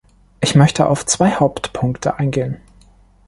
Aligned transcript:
Ich 0.39 0.55
möchte 0.55 0.87
auf 0.89 1.05
zwei 1.05 1.33
Hauptpunkte 1.35 2.17
eingehen. 2.17 2.59